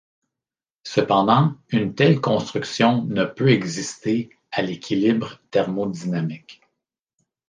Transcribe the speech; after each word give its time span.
Cependant, 0.83 1.53
une 1.69 1.93
telle 1.93 2.19
construction 2.21 3.03
ne 3.03 3.23
peut 3.23 3.51
exister 3.51 4.31
à 4.51 4.63
l'équilibre 4.63 5.39
thermodynamique. 5.51 6.63